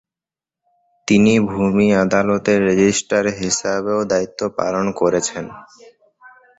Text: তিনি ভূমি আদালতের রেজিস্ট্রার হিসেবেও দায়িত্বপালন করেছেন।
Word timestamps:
তিনি 1.07 1.33
ভূমি 1.49 1.87
আদালতের 2.03 2.59
রেজিস্ট্রার 2.67 3.25
হিসেবেও 3.39 3.99
দায়িত্বপালন 4.11 4.85
করেছেন। 4.99 5.45